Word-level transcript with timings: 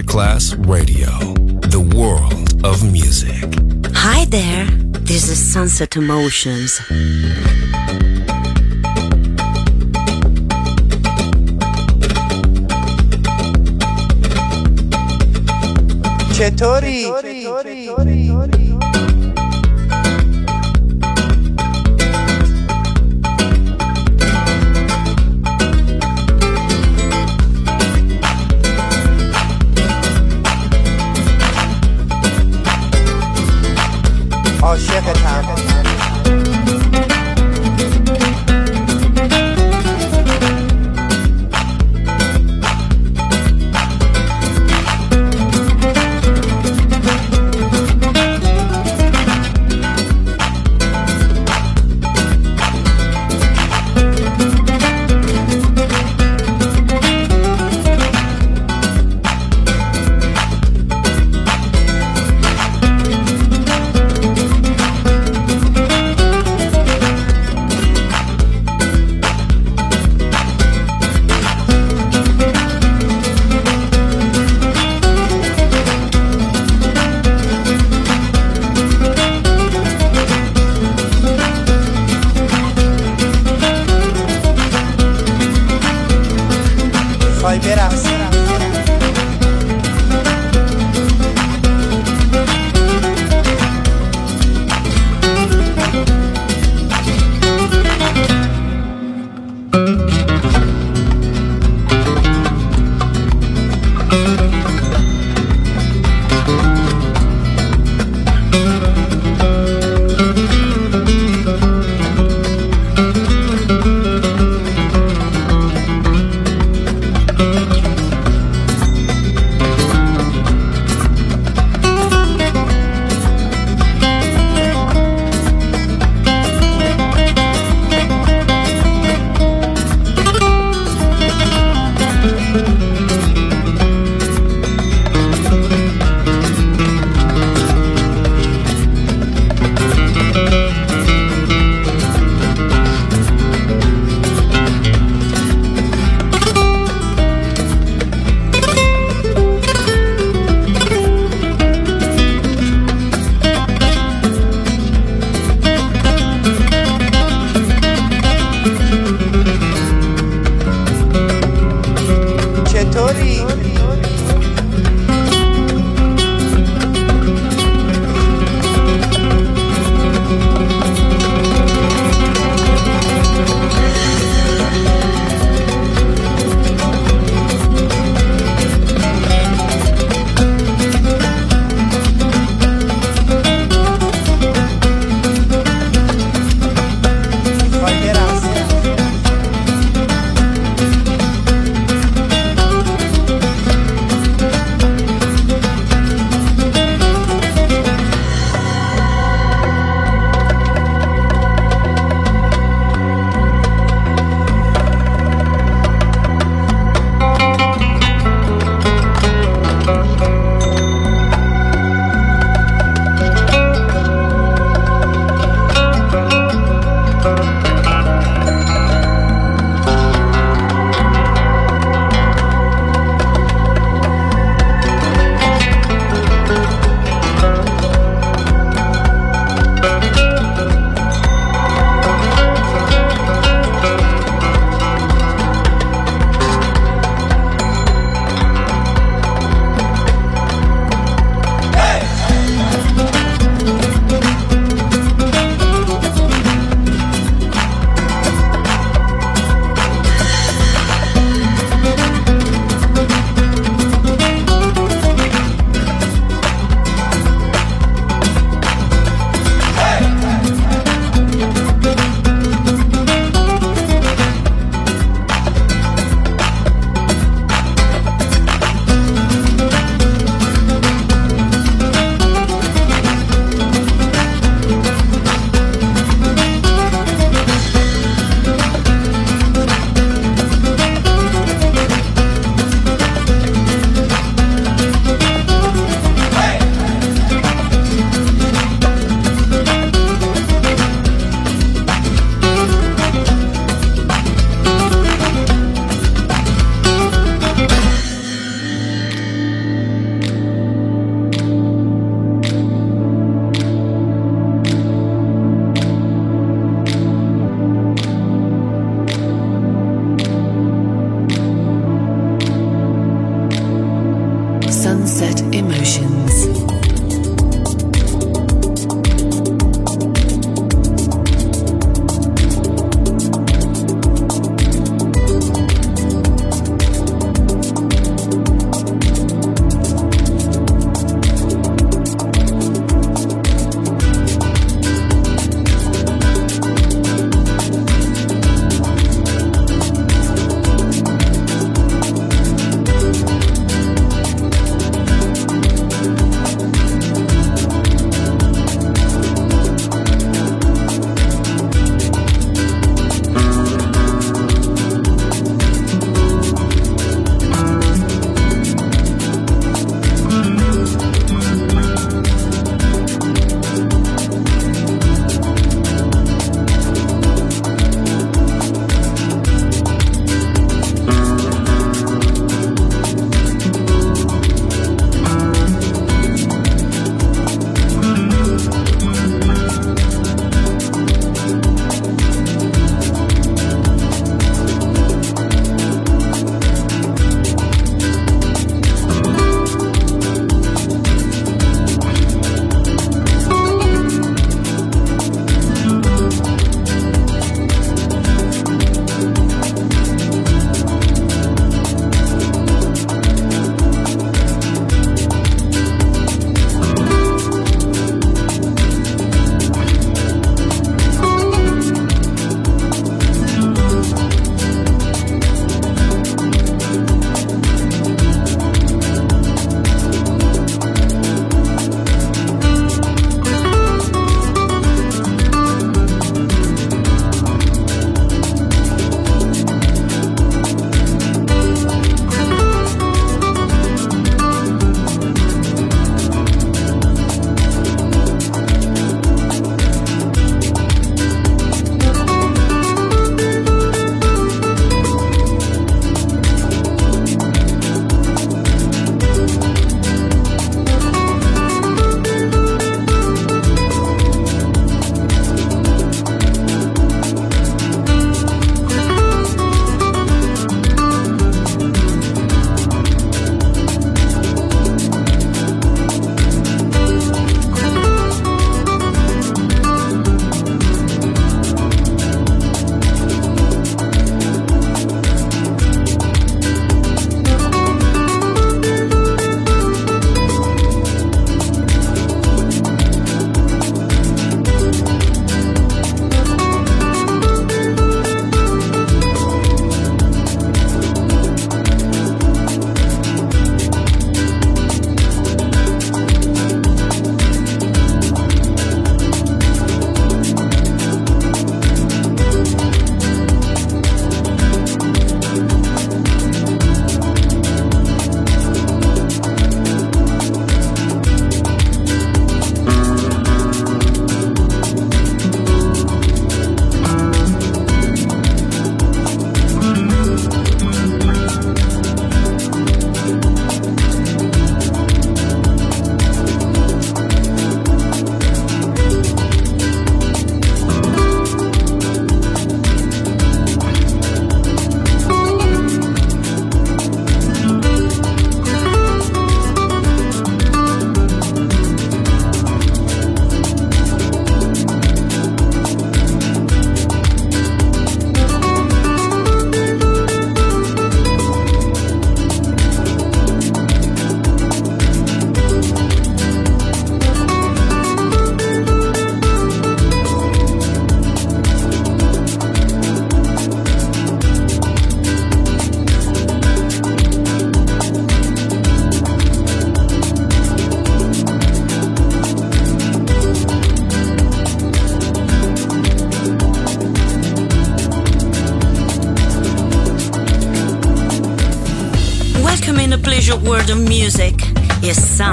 Masterclass 0.00 0.54
Radio, 0.66 1.10
the 1.68 1.80
world 1.94 2.64
of 2.64 2.90
music. 2.90 3.44
Hi 3.94 4.24
there. 4.26 4.64
This 5.04 5.28
is 5.28 5.52
Sunset 5.52 5.94
Emotions. 5.96 6.80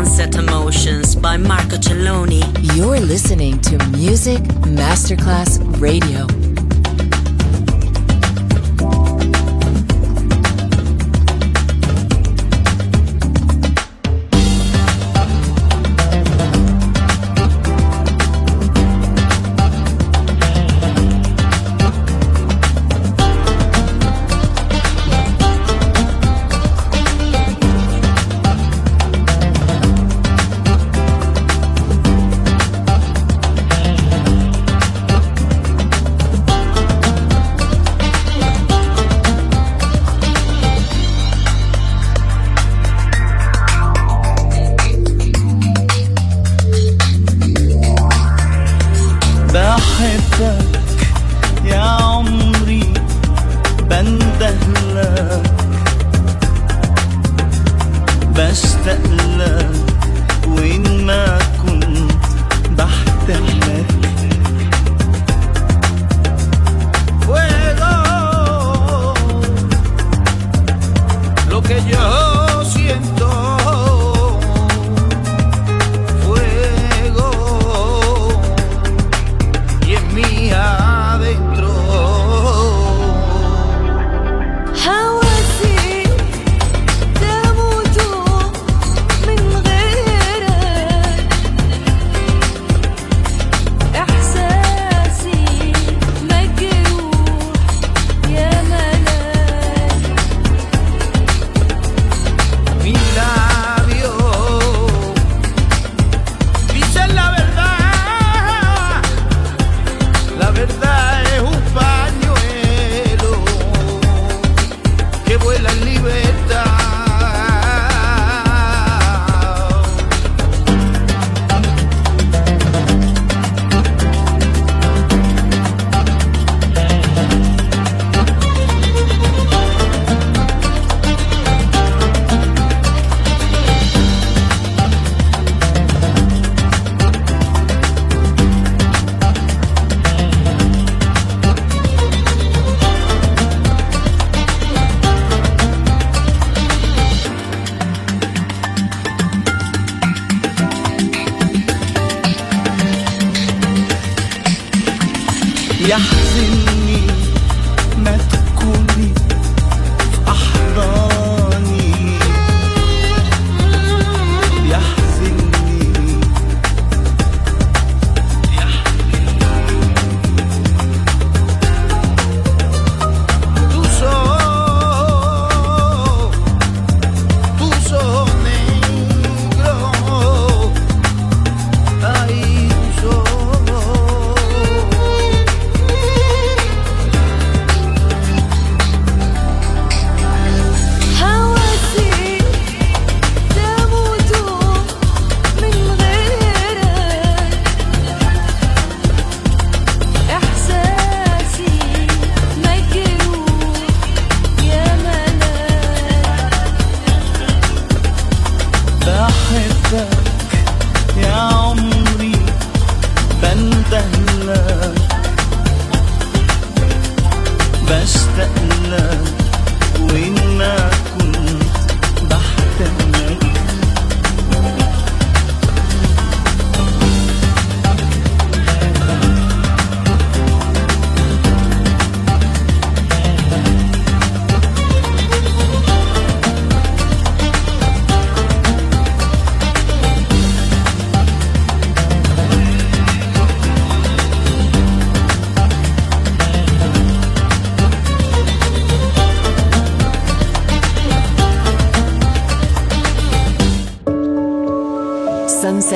Sunset 0.07 0.35
Emotions 0.35 1.17
by 1.17 1.35
Marco 1.35 1.75
Celloni. 1.75 2.41
You're 2.77 2.97
listening 2.97 3.59
to 3.59 3.77
Music 3.89 4.41
Masterclass 4.63 5.59
Radio. 5.81 6.56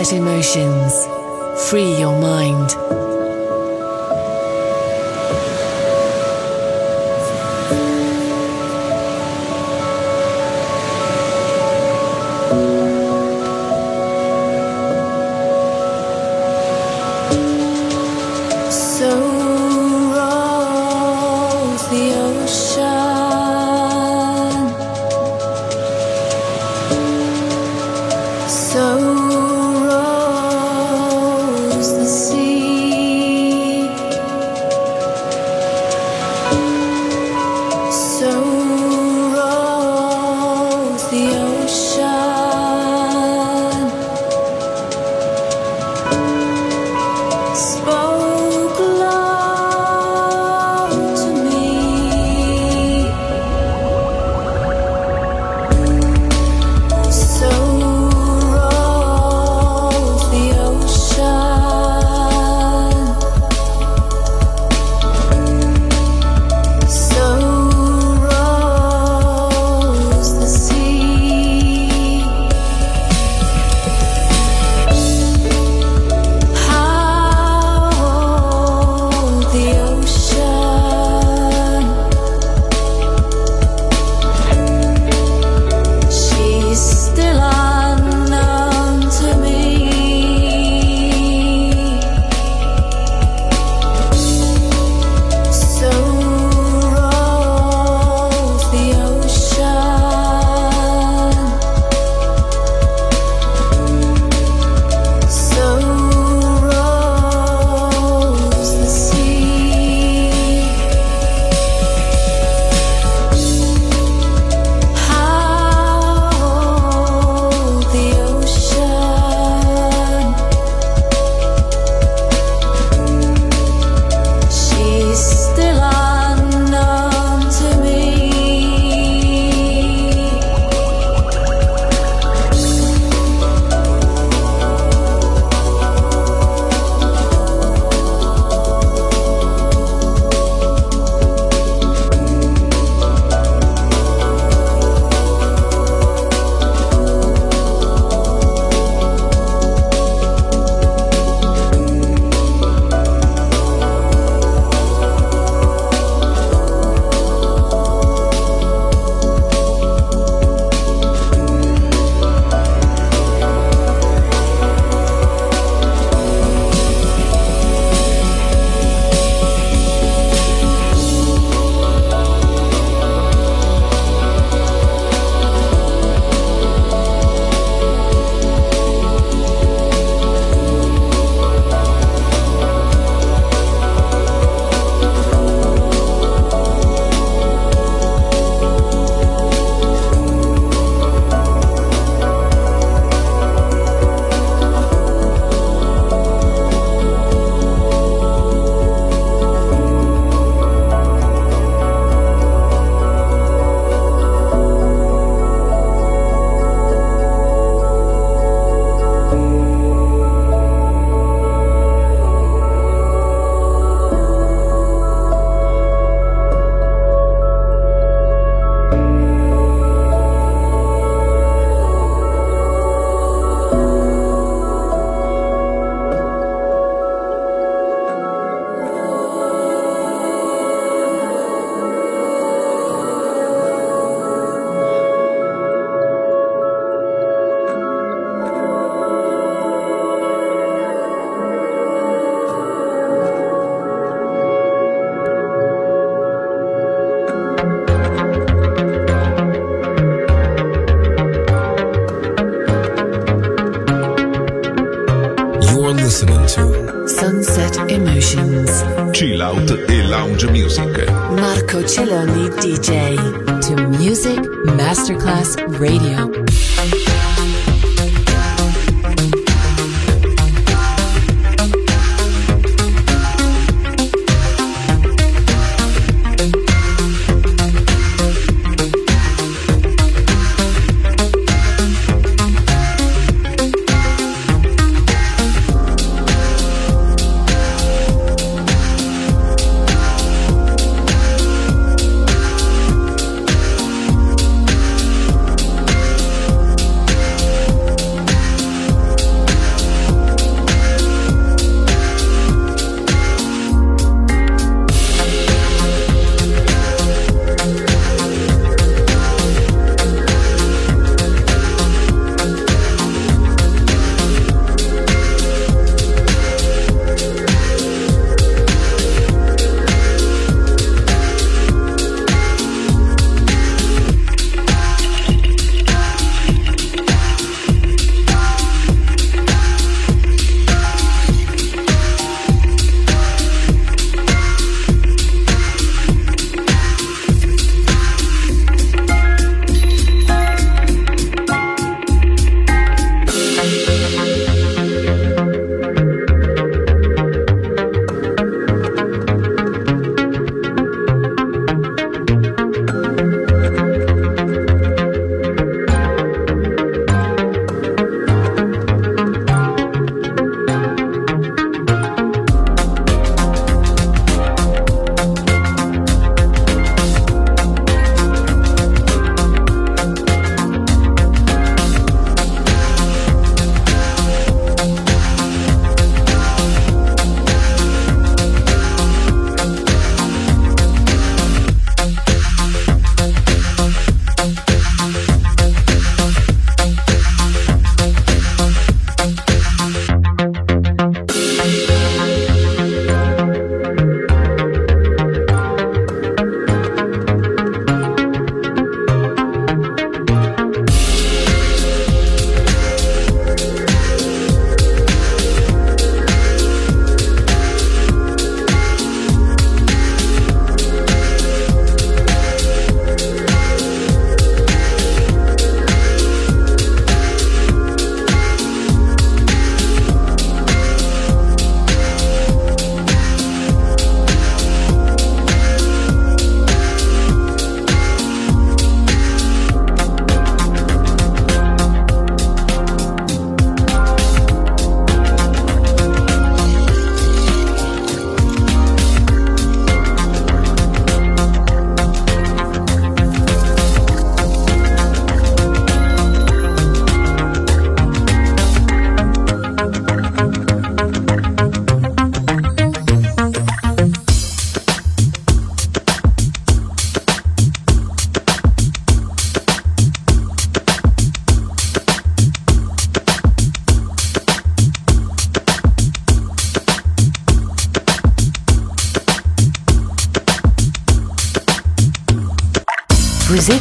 Emotions. 0.10 1.01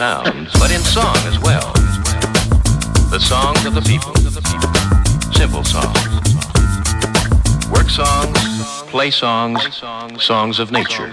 Only 0.00 0.24
in 0.34 0.46
sound, 0.46 0.48
but 0.54 0.70
in 0.72 0.80
song 0.80 1.16
as 1.26 1.38
well. 1.40 1.72
The 3.10 3.18
songs 3.20 3.64
of 3.64 3.74
the 3.74 3.82
people. 3.82 4.14
Simple 5.32 5.64
songs. 5.64 5.98
Work 7.70 7.90
songs, 7.90 8.38
play 8.90 9.10
songs, 9.10 9.82
songs 10.22 10.58
of 10.58 10.72
nature. 10.72 11.12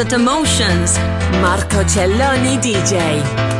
Sunset 0.00 0.18
Emotions. 0.18 0.98
Marco 1.42 1.84
Celloni 1.84 2.56
DJ. 2.58 3.59